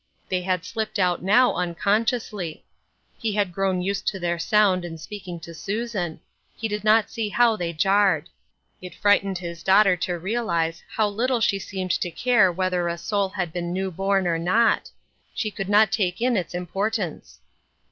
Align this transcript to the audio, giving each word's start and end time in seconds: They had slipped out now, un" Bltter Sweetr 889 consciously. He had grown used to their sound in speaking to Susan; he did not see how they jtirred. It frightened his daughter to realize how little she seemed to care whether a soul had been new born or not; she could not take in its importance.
They 0.29 0.41
had 0.41 0.65
slipped 0.65 0.97
out 0.97 1.21
now, 1.21 1.53
un" 1.53 1.75
Bltter 1.75 1.79
Sweetr 1.79 1.85
889 1.85 1.99
consciously. 1.99 2.65
He 3.23 3.33
had 3.33 3.51
grown 3.53 3.81
used 3.83 4.07
to 4.07 4.19
their 4.19 4.39
sound 4.39 4.83
in 4.83 4.97
speaking 4.97 5.39
to 5.41 5.53
Susan; 5.53 6.19
he 6.57 6.67
did 6.67 6.83
not 6.83 7.11
see 7.11 7.29
how 7.29 7.55
they 7.55 7.71
jtirred. 7.71 8.25
It 8.81 8.95
frightened 8.95 9.37
his 9.37 9.61
daughter 9.61 9.95
to 9.97 10.17
realize 10.17 10.81
how 10.89 11.07
little 11.07 11.39
she 11.39 11.59
seemed 11.59 11.91
to 11.91 12.09
care 12.09 12.51
whether 12.51 12.87
a 12.87 12.97
soul 12.97 13.29
had 13.29 13.53
been 13.53 13.71
new 13.71 13.91
born 13.91 14.25
or 14.25 14.39
not; 14.39 14.89
she 15.35 15.51
could 15.51 15.69
not 15.69 15.91
take 15.91 16.19
in 16.19 16.35
its 16.35 16.55
importance. 16.55 17.39